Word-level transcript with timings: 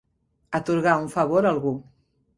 Atorgar 0.59 0.95
un 1.03 1.07
favor 1.17 1.49
a 1.49 1.53
algú. 1.53 1.79